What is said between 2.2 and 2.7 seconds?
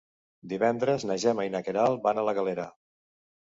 a la Galera.